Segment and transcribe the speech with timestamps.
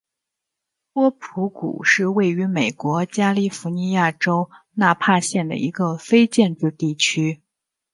[0.93, 7.43] 波普谷是位于美国加利福尼亚州纳帕县的一个非建制地区。